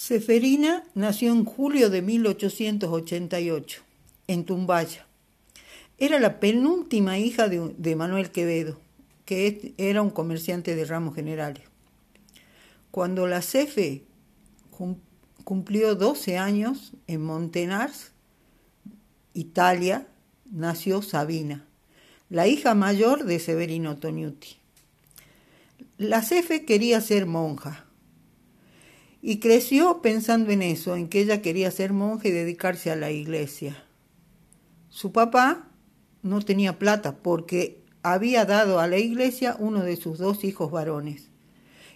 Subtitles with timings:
[0.00, 3.82] Seferina nació en julio de 1888,
[4.28, 5.06] en Tumbaya.
[5.98, 8.80] Era la penúltima hija de, Manuel Quevedo,
[9.26, 11.64] que era un comerciante de ramos generales.
[12.90, 14.04] Cuando la Cefe
[15.44, 18.12] cumplió 12 años en Montenars,
[19.34, 20.06] Italia,
[20.50, 21.66] nació Sabina,
[22.30, 24.56] la hija mayor de Severino Toniuti.
[25.98, 27.84] La Cefe quería ser monja
[29.22, 33.10] y creció pensando en eso, en que ella quería ser monja y dedicarse a la
[33.10, 33.84] iglesia.
[34.88, 35.68] Su papá
[36.22, 41.30] no tenía plata porque había dado a la iglesia uno de sus dos hijos varones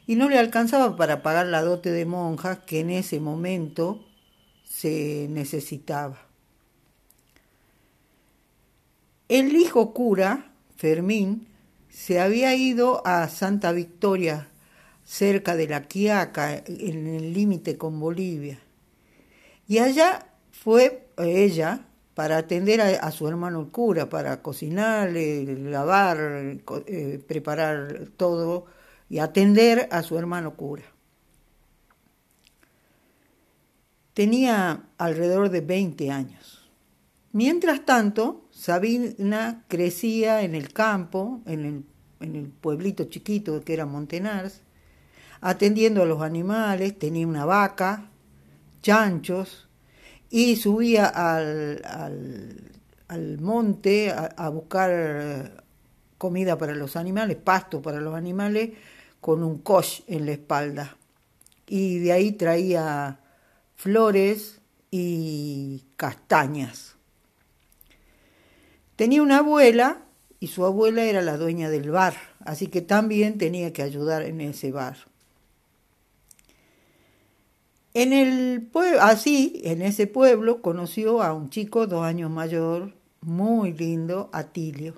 [0.07, 4.05] y no le alcanzaba para pagar la dote de monja que en ese momento
[4.65, 6.27] se necesitaba.
[9.29, 11.49] El hijo cura, Fermín,
[11.89, 14.49] se había ido a Santa Victoria,
[15.05, 18.59] cerca de la Quiaca, en el límite con Bolivia.
[19.69, 27.21] Y allá fue ella para atender a, su hermano el cura, para cocinarle, lavar, eh,
[27.27, 28.67] preparar todo
[29.09, 30.85] y atender a su hermano cura.
[34.15, 36.71] Tenía alrededor de 20 años.
[37.33, 41.85] Mientras tanto, Sabina crecía en el campo, en el,
[42.21, 44.61] en el pueblito chiquito que era Montenars,
[45.47, 48.09] atendiendo a los animales, tenía una vaca,
[48.81, 49.69] chanchos,
[50.31, 51.83] y subía al,
[53.09, 55.63] al, monte a, buscar
[56.17, 58.71] comida para los animales, pasto para los animales,
[59.21, 60.97] con un coche en la espalda.
[61.67, 63.21] Y de ahí traía
[63.75, 66.97] flores y castañas.
[68.97, 70.05] Tenía una abuela
[70.41, 74.41] y su abuela era la dueña del bar, así que también tenía que ayudar en
[74.41, 74.97] ese bar.
[77.95, 84.31] En el así, en ese pueblo, conoció a un chico dos años mayor, muy lindo,
[84.33, 84.95] Atilio.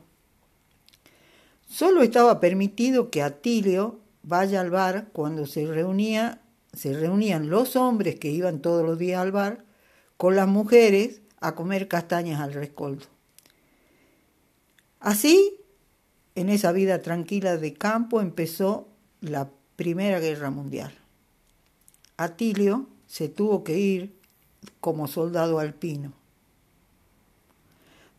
[1.69, 6.41] Solo estaba permitido que Atilio vaya al bar cuando se reunía,
[6.73, 9.65] se reunían los hombres que iban todos los días al bar
[10.17, 13.05] con las mujeres a comer castañas al rescoldo.
[15.01, 15.61] Así,
[16.35, 18.89] en esa vida tranquila de campo empezó
[19.21, 20.93] la Primera Guerra Mundial.
[22.17, 24.17] Atilio se tuvo que ir
[24.81, 26.13] como soldado alpino.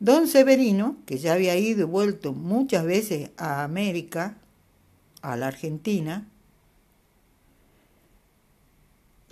[0.00, 4.36] Don Severino, que ya había ido y vuelto muchas veces a América,
[5.22, 6.28] a la Argentina,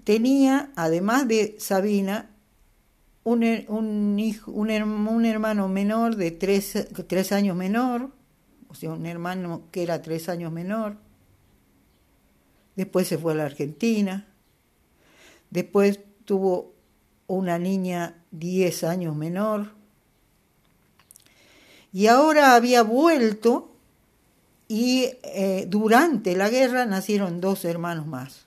[0.03, 2.31] tenía, además de Sabina,
[3.23, 3.43] un,
[5.27, 8.11] hermano menor de tres, tres años menor,
[8.69, 10.97] o sea, un hermano que era tres años menor.
[12.77, 14.27] Después se fue a la Argentina.
[15.57, 16.75] Después tuvo
[17.27, 19.73] una niña 10 años menor.
[21.95, 23.75] Y ahora había vuelto
[24.69, 28.45] y eh, durante la guerra nacieron dos hermanos más,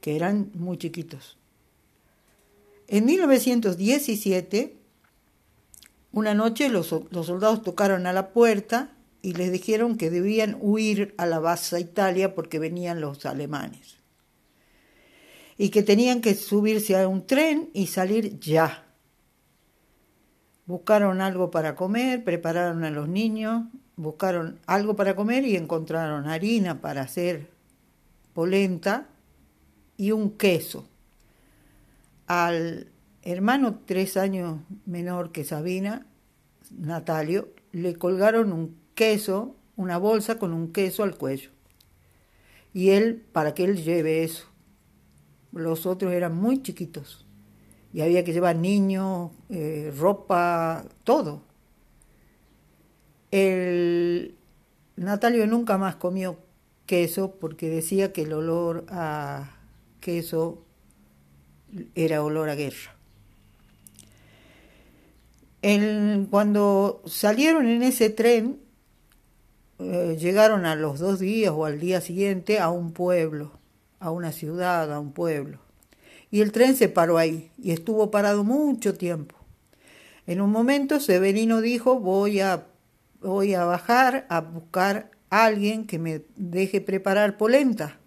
[0.00, 1.36] que eran muy chiquitos.
[2.86, 4.76] En 1917,
[6.12, 11.26] una noche los, soldados tocaron a la puerta y les dijeron que debían huir a
[11.26, 13.96] la base Italia porque venían los alemanes
[15.58, 18.84] y que tenían que subirse a un tren y salir ya.
[20.66, 23.64] Buscaron algo para comer, prepararon a los niños,
[23.96, 27.48] buscaron algo para comer y encontraron harina para hacer
[28.34, 29.08] polenta
[29.96, 30.86] y un queso.
[32.26, 32.88] Al
[33.22, 36.06] hermano tres años menor que Sabina,
[36.70, 41.50] Natalio, le colgaron un queso, una bolsa con un queso al cuello.
[42.74, 44.48] Y él, para que él lleve eso
[45.56, 47.26] los otros eran muy chiquitos
[47.92, 51.40] y había que llevar niños, eh, ropa, todo.
[53.30, 54.34] El
[54.96, 56.38] Natalio nunca más comió
[56.84, 59.56] queso porque decía que el olor a
[60.00, 60.62] queso
[61.94, 62.92] era olor a guerra.
[66.30, 68.60] cuando salieron en ese tren,
[69.78, 73.55] eh, llegaron a los dos días o al día siguiente a un pueblo
[74.00, 75.58] a una ciudad, a un pueblo.
[76.30, 79.36] Y el tren se paró ahí y estuvo parado mucho tiempo.
[80.26, 82.66] En un momento Severino dijo, voy a,
[83.20, 87.98] voy a bajar a buscar a alguien que me deje preparar polenta.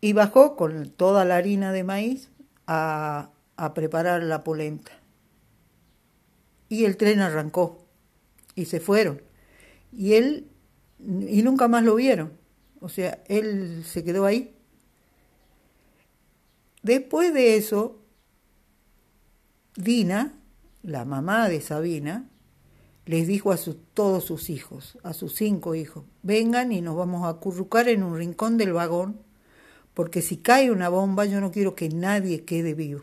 [0.00, 2.30] Y bajó con toda la harina de maíz
[2.66, 4.92] a, a preparar la polenta.
[6.68, 7.86] Y el tren arrancó
[8.54, 9.22] y se fueron.
[9.92, 10.48] Y él,
[11.00, 12.41] y nunca más lo vieron.
[12.82, 14.54] O sea, él se quedó ahí
[16.82, 18.00] Después de eso,
[19.76, 20.34] Dina,
[20.82, 22.28] la mamá de Sabina,
[23.06, 23.58] les dijo a
[23.94, 28.16] todos sus hijos, a sus cinco hijos, vengan y nos vamos a acurrucar en un
[28.16, 29.20] rincón del vagón,
[29.94, 33.02] porque si cae una bomba yo no quiero que nadie quede vivo.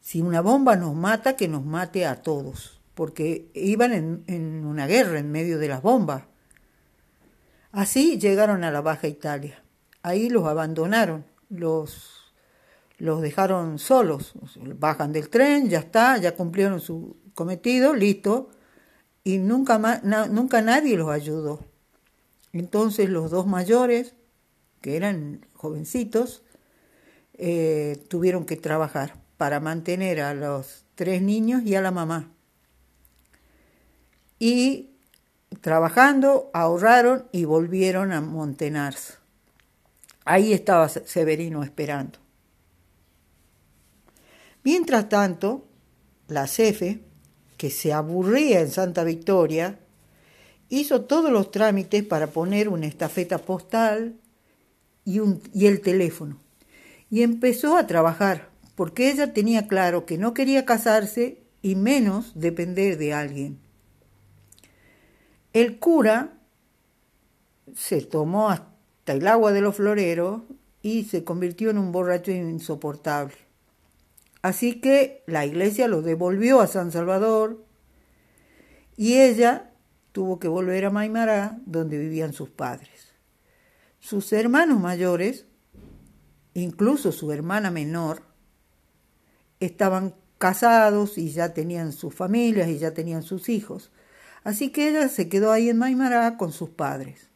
[0.00, 4.86] Si una bomba nos mata, que nos mate a todos, porque iban en, en una
[4.86, 6.24] guerra en medio de las bombas.
[7.72, 9.62] Así llegaron a la Baja Italia.
[10.02, 12.32] Ahí los abandonaron, los,
[12.98, 14.34] los dejaron solos.
[14.56, 18.50] Bajan del tren, ya está, ya cumplieron su cometido, listo
[19.24, 21.64] y nunca, más, nunca nadie los ayudó.
[22.52, 24.14] Entonces los dos mayores,
[24.80, 26.42] que eran jovencitos,
[27.34, 32.32] eh, tuvieron que trabajar para mantener a los tres niños y a la mamá.
[34.38, 34.89] Y
[35.60, 39.18] trabajando, ahorraron y volvieron a Montenars.
[40.24, 42.18] Ahí estaba Severino esperando.
[44.62, 45.66] Mientras tanto,
[46.28, 47.10] la CEFE
[47.60, 49.78] que se aburría en Santa Victoria,
[50.70, 54.14] hizo todos los trámites para poner una estafeta postal
[55.04, 56.38] y, un, y el teléfono.
[57.10, 62.96] Y empezó a trabajar, porque ella tenía claro que no quería casarse y menos depender
[62.96, 63.58] de alguien.
[65.52, 66.32] El cura
[67.74, 70.42] se tomó hasta el agua de los floreros
[70.82, 73.34] y se convirtió en un borracho insoportable.
[74.42, 77.64] Así que la iglesia lo devolvió a San Salvador
[78.96, 79.72] y ella
[80.12, 83.12] tuvo que volver a Maimará, donde vivían sus padres.
[83.98, 85.46] Sus hermanos mayores,
[86.54, 88.22] incluso su hermana menor,
[89.60, 93.92] estaban casados y ya tenían sus familias y ya tenían sus hijos.
[94.44, 97.28] Así que ella se quedó ahí en Maimará con sus padres.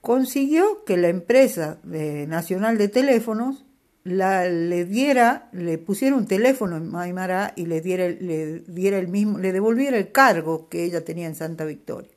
[0.00, 3.66] Consiguió que la empresa nacional de teléfonos
[4.04, 9.08] la, le diera, le pusiera un teléfono en Maimara y le diera, le diera el
[9.08, 12.12] mismo, le devolviera el cargo que ella tenía en Santa Victoria.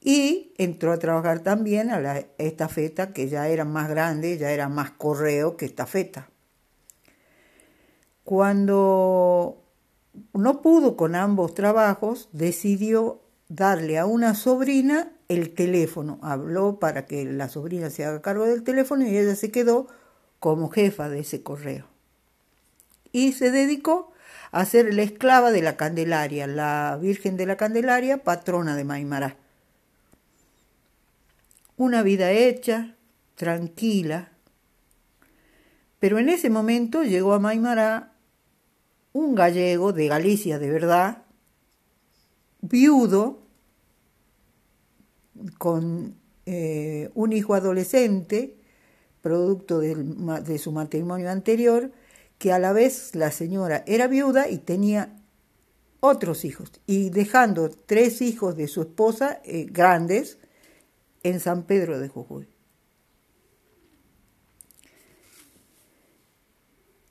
[0.00, 4.70] Y entró a trabajar también a la estafeta, que ya era más grande, ya era
[4.70, 6.30] más correo que estafeta.
[8.24, 9.65] Cuando
[10.32, 16.18] no pudo con ambos trabajos, decidió darle a una sobrina el teléfono.
[16.22, 19.88] Habló para que la sobrina se haga cargo del teléfono y ella se quedó
[20.38, 21.86] como jefa de ese correo.
[23.12, 24.12] Y se dedicó
[24.52, 29.36] a ser la esclava de la Candelaria, la Virgen de la Candelaria, patrona de Maimará.
[31.76, 32.94] Una vida hecha,
[33.34, 34.30] tranquila.
[35.98, 38.12] Pero en ese momento llegó a Maimará
[39.16, 41.22] un gallego de Galicia de verdad,
[42.60, 43.38] viudo,
[45.56, 48.58] con eh, un hijo adolescente,
[49.22, 51.90] producto de su matrimonio anterior,
[52.36, 55.16] que a la vez la señora era viuda y tenía
[56.00, 60.38] otros hijos, y dejando tres hijos de su esposa eh, grandes
[61.22, 62.55] en San Pedro de Jujuy.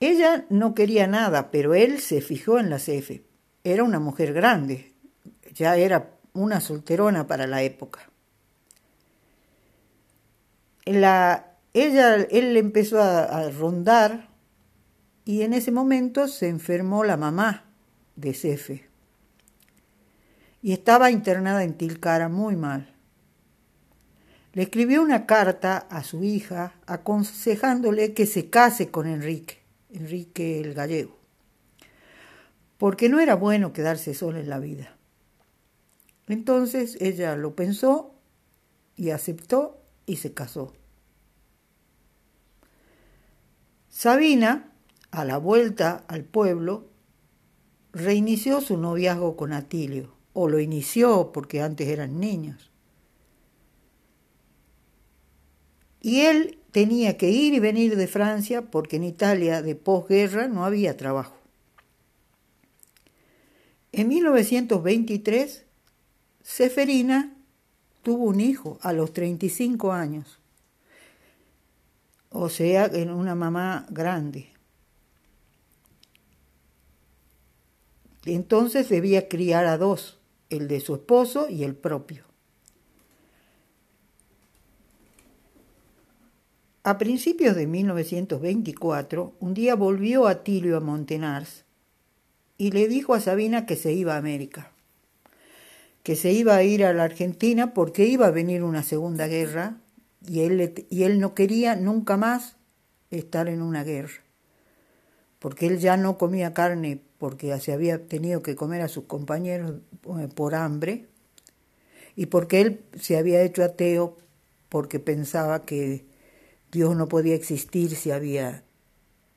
[0.00, 3.22] Ella no quería nada, pero él se fijó en la CF.
[3.64, 4.92] Era una mujer grande,
[5.54, 8.10] ya era una solterona para la época.
[10.84, 14.30] La ella, él empezó a, rondar
[15.26, 17.64] y en ese momento se enfermó la mamá
[18.14, 18.88] de Cefe
[20.62, 22.94] y estaba internada en Tilcara muy mal.
[24.54, 29.58] Le escribió una carta a su hija aconsejándole que se case con Enrique,
[29.90, 31.16] Enrique el gallego,
[32.78, 34.96] porque no era bueno quedarse sola en la vida.
[36.28, 38.14] Entonces ella lo pensó
[38.96, 40.72] y aceptó y se casó.
[43.88, 44.72] Sabina,
[45.10, 46.90] a la vuelta al pueblo,
[47.92, 52.70] reinició su noviazgo con Atilio, o lo inició porque antes eran niños.
[56.02, 60.62] Y él tenía que ir y venir de Francia porque en Italia de posguerra no
[60.62, 61.34] había trabajo.
[63.92, 65.64] En 1923,
[66.42, 67.34] Seferina
[68.02, 70.38] tuvo un hijo a los 35 años
[72.28, 74.50] o sea, en una mamá grande.
[78.26, 80.18] Entonces debía criar a dos,
[80.50, 82.25] el de su esposo y el propio.
[86.86, 91.64] A principios de 1924, un día volvió Atilio a Montenars
[92.58, 94.70] y le dijo a Sabina que se iba a América,
[96.04, 99.78] que se iba a ir a la Argentina porque iba a venir una segunda guerra
[100.28, 102.54] y él, y él no quería nunca más
[103.10, 104.22] estar en una guerra,
[105.40, 109.80] porque él ya no comía carne porque se había tenido que comer a sus compañeros
[110.20, 111.08] eh, por hambre,
[112.14, 114.16] y porque él se había hecho ateo
[114.68, 116.14] porque pensaba que
[116.76, 118.62] Dios no podía existir si había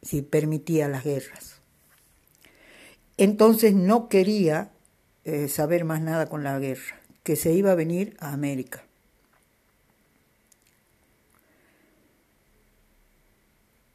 [0.01, 1.61] si permitía las guerras.
[3.15, 4.71] Entonces no quería
[5.23, 8.83] eh, saber más nada con la guerra, que se iba a venir a América.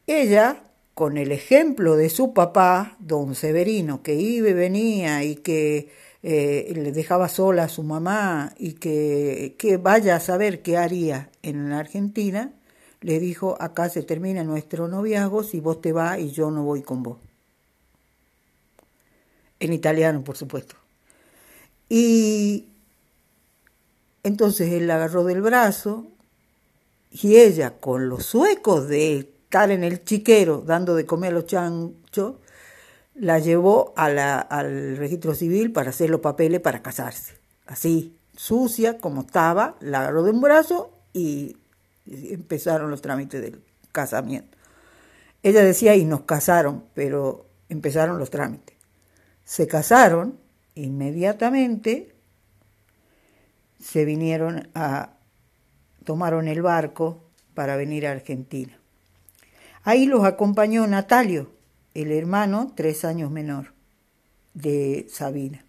[0.07, 0.63] Ella,
[0.95, 5.89] con el ejemplo de su papá, don Severino, que iba y venía y que
[6.23, 11.29] eh, le dejaba sola a su mamá y que, que vaya a saber qué haría
[11.43, 12.51] en la Argentina,
[13.05, 16.81] le dijo, acá se termina nuestro noviazgo si vos te vas y yo no voy
[16.81, 17.19] con vos.
[19.59, 20.75] En italiano, por supuesto.
[21.87, 22.65] Y
[24.23, 26.07] entonces él la agarró del brazo
[27.11, 31.45] y ella, con los suecos de estar en el chiquero dando de comer a los
[31.45, 32.37] chanchos,
[33.13, 37.35] la llevó al registro civil para hacer los papeles para casarse.
[37.67, 41.57] Así, sucia como estaba, la agarró de un brazo y
[42.05, 44.57] empezaron los trámites del casamiento.
[45.43, 48.75] Ella decía, y nos casaron, pero empezaron los trámites.
[49.43, 50.39] Se casaron,
[50.73, 52.15] inmediatamente
[53.79, 55.17] se vinieron a,
[56.03, 58.77] tomaron el barco para venir a Argentina.
[59.83, 61.51] Ahí los acompañó Natalio,
[61.93, 63.73] el hermano tres años menor
[64.55, 65.63] de Sabina.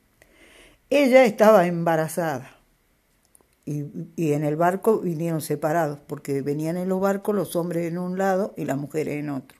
[0.88, 2.55] Ella estaba embarazada
[3.66, 8.16] y, en el barco vinieron separados, porque venían en los barcos los hombres en un
[8.16, 9.58] lado y las mujeres en otro.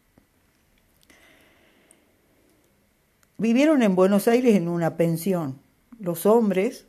[3.36, 5.58] Vivieron en Buenos Aires en una pensión.
[5.98, 6.86] Los hombres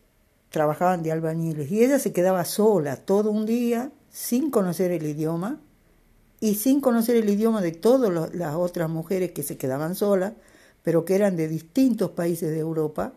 [0.49, 5.59] trabajaban de albañiles y ella se quedaba sola todo un día sin conocer el idioma
[6.39, 10.33] y sin conocer el idioma de todas las otras mujeres que se quedaban solas,
[10.83, 13.13] pero que eran de distintos países de Europa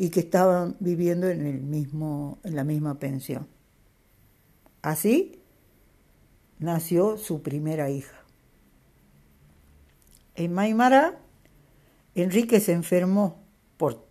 [0.00, 3.48] y que estaban viviendo en, el mismo, en la misma pensión.
[4.80, 5.42] Así
[6.60, 8.16] nació su primera hija.
[10.36, 11.18] En Maimara,
[12.14, 13.42] Enrique se enfermó,
[13.76, 14.06] por,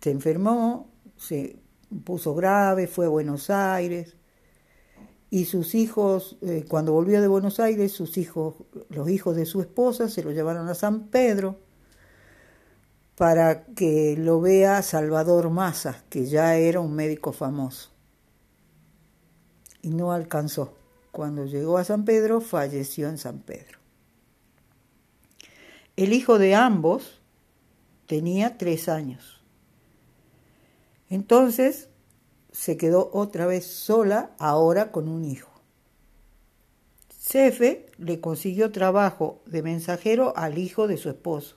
[0.00, 1.56] se enfermó, se
[2.04, 4.16] puso grave, fue a Buenos Aires,
[5.28, 8.54] y sus hijos, eh, cuando volvió de Buenos Aires, sus hijos,
[8.90, 11.65] los hijos de su esposa, se lo llevaron a San Pedro,
[13.16, 17.90] para que lo vea Salvador Massa, que ya era un médico famoso.
[19.80, 20.74] Y no alcanzó.
[21.12, 23.78] Cuando llegó a San Pedro, falleció en San Pedro.
[25.96, 27.22] El hijo de ambos
[28.04, 29.40] tenía tres años.
[31.08, 31.88] Entonces
[32.52, 35.50] se quedó otra vez sola, ahora con un hijo.
[37.18, 41.55] Cefe le consiguió trabajo de mensajero al hijo de su esposo.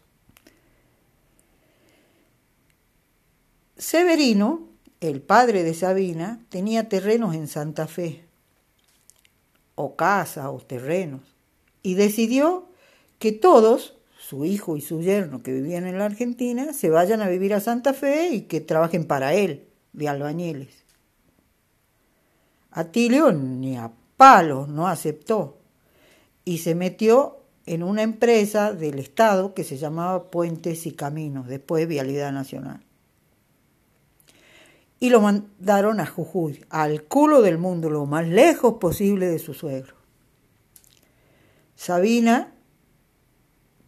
[3.80, 4.68] Severino,
[5.00, 8.26] el padre de Sabina, tenía terrenos en Santa Fe,
[9.76, 11.22] o casa o terrenos,
[11.82, 12.68] y decidió
[13.20, 17.30] que todos, su hijo y su yerno que vivían en la Argentina, se vayan a
[17.30, 20.84] vivir a Santa Fe y que trabajen para él, de albañiles.
[22.72, 25.58] Atilio ni a palos no aceptó
[26.44, 31.88] y se metió en una empresa del Estado que se llamaba Puentes y Caminos, después
[31.88, 32.84] Vialidad Nacional
[35.00, 39.54] y lo mandaron a Jujuy, al culo del mundo, lo más lejos posible de su
[39.54, 39.96] suegro.
[41.76, 42.54] Sabina,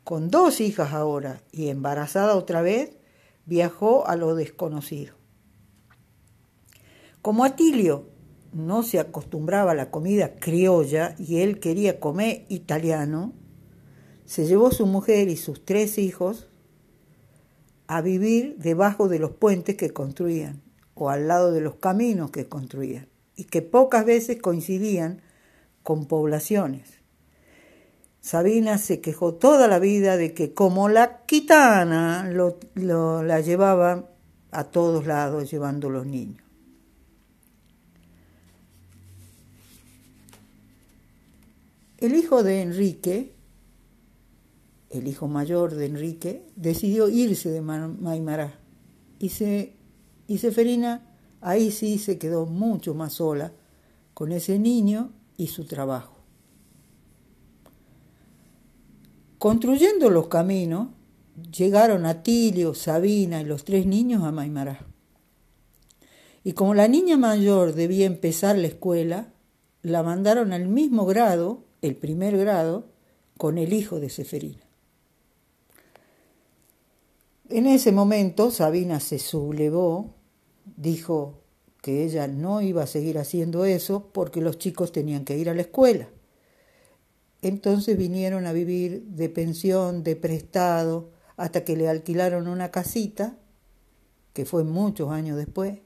[0.05, 2.97] con dos hijas ahora y embarazada otra vez,
[3.45, 5.15] viajó a lo desconocido.
[7.21, 8.07] Como Atilio
[8.53, 13.33] no se acostumbraba a la comida criolla y él quería comer italiano,
[14.25, 16.47] se llevó su mujer y sus tres hijos
[17.87, 22.47] a vivir debajo de los puentes que construían o al lado de los caminos que
[22.47, 25.21] construían y que pocas veces coincidían
[25.83, 27.01] con poblaciones.
[28.21, 32.59] Sabina se quejó toda la vida de que como la quitana lo,
[33.23, 34.09] la llevaba
[34.51, 36.43] a todos lados llevando los niños.
[41.97, 43.33] El hijo de Enrique,
[44.89, 48.59] el hijo mayor de Enrique, decidió irse de Maimará
[49.19, 49.75] y se
[50.31, 51.01] y Seferina
[51.41, 53.51] ahí sí se quedó mucho más sola
[54.13, 56.15] con ese niño y su trabajo.
[59.37, 60.87] Construyendo los caminos,
[61.53, 64.85] llegaron Atilio, Sabina y los tres niños a Maimará.
[66.45, 69.33] Y como la niña mayor debía empezar la escuela,
[69.81, 72.85] la mandaron al mismo grado, el primer grado,
[73.37, 74.63] con el hijo de Seferina.
[77.49, 80.20] En ese momento Sabina se sublevó,
[80.65, 81.41] dijo
[81.81, 85.53] que ella no iba a seguir haciendo eso porque los chicos tenían que ir a
[85.53, 86.09] la escuela.
[87.41, 93.35] Entonces vinieron a vivir de pensión, de prestado, hasta que le alquilaron una casita,
[94.33, 95.79] que fue muchos años después,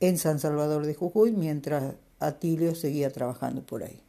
[0.00, 4.02] en San Salvador de Jujuy, mientras Atilio seguía trabajando por ahí.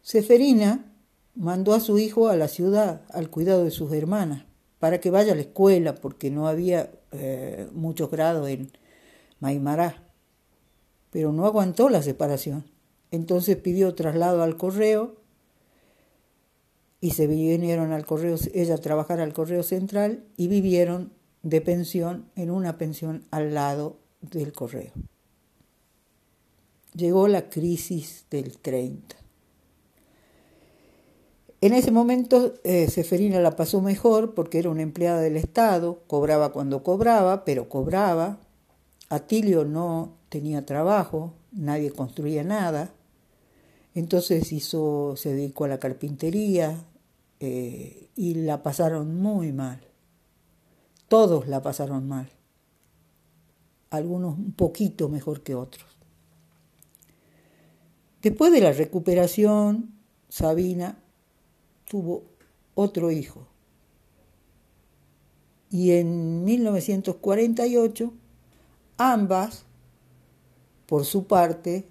[0.00, 0.92] Seferina
[1.34, 4.46] mandó a su hijo a la ciudad, al cuidado de sus hermanas,
[4.78, 8.70] para que vaya a la escuela, porque no había eh, muchos grados en
[9.40, 10.02] Maimará.
[11.10, 12.64] Pero no aguantó la separación.
[13.10, 15.16] Entonces pidió traslado al correo
[17.00, 22.28] y se vinieron al correo, ella a trabajar al correo central y vivieron de pensión
[22.34, 24.92] en una pensión al lado del correo.
[26.94, 29.25] Llegó la crisis del 30.
[31.60, 36.52] En ese momento eh, Seferina la pasó mejor porque era una empleada del Estado, cobraba
[36.52, 38.38] cuando cobraba, pero cobraba.
[39.08, 42.92] Atilio no tenía trabajo, nadie construía nada.
[43.94, 46.84] Entonces hizo, se dedicó a la carpintería
[47.40, 49.80] eh, y la pasaron muy mal.
[51.08, 52.28] Todos la pasaron mal.
[53.88, 55.86] Algunos un poquito mejor que otros.
[58.20, 59.94] Después de la recuperación,
[60.28, 60.98] Sabina
[61.88, 62.24] tuvo
[62.74, 63.46] otro hijo.
[65.70, 68.12] Y en 1948,
[68.98, 69.64] ambas,
[70.86, 71.86] por su parte,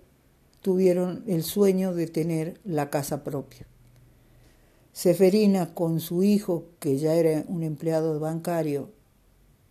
[0.61, 3.67] tuvieron el sueño de tener la casa propia.
[4.93, 8.89] Seferina con su hijo, que ya era un empleado bancario,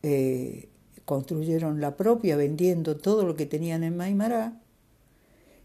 [0.02, 0.68] eh,
[1.04, 4.60] construyeron la propia vendiendo todo lo que tenían en Maimará.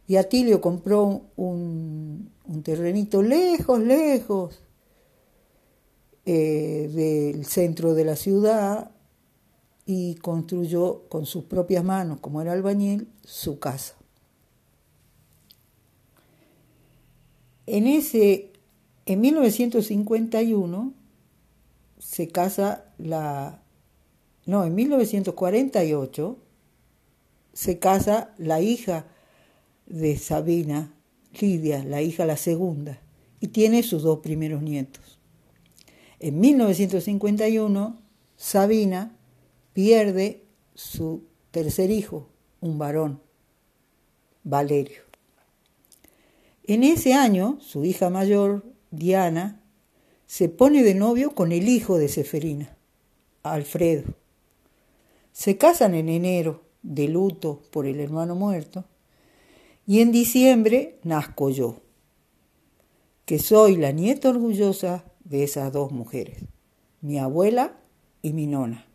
[0.09, 2.31] Y Atilio compró un,
[2.63, 4.59] terrenito lejos, lejos
[6.25, 8.89] eh, del centro de la ciudad
[9.85, 13.97] y construyó con sus propias manos, como era albañil, su casa.
[17.67, 18.51] En ese,
[19.05, 20.91] en 1951
[21.99, 23.61] se casa la,
[24.47, 26.37] no, en 1948
[27.53, 29.05] se casa la hija
[29.89, 30.93] de Sabina,
[31.39, 32.99] Lidia, la hija la segunda,
[33.39, 35.19] y tiene sus dos primeros nietos.
[36.19, 37.99] En 1951,
[38.35, 39.15] Sabina
[39.73, 40.43] pierde
[40.75, 42.29] su tercer hijo,
[42.61, 43.21] un varón,
[44.43, 45.01] Valerio.
[46.63, 49.61] En ese año, su hija mayor, Diana,
[50.27, 52.77] se pone de novio con el hijo de Seferina,
[53.41, 54.13] Alfredo.
[55.31, 58.85] Se casan en enero, de luto por el hermano muerto,
[59.89, 61.81] y en diciembre nazco yo,
[63.25, 66.43] que soy la nieta orgullosa de esas dos mujeres,
[67.01, 67.75] mi abuela
[68.21, 68.85] y mi nona.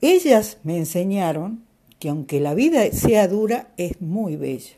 [0.00, 1.64] Ellas me enseñaron
[1.98, 4.76] que aunque la vida sea dura, es muy bella.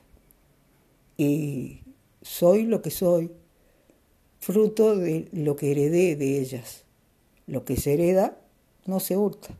[1.19, 1.81] Y
[2.23, 3.33] soy lo que soy,
[4.39, 6.85] fruto de lo que heredé de ellas.
[7.47, 8.39] Lo que se hereda
[8.87, 9.59] no se hurta.